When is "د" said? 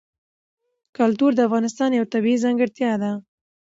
1.35-1.39